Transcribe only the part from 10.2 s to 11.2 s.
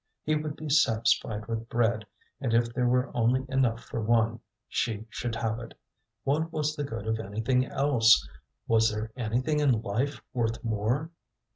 worth more?